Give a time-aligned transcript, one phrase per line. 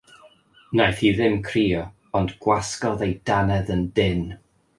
[0.69, 1.83] Wnaeth hi ddim crio,
[2.21, 4.27] ond gwasgodd ei dannedd yn dynn.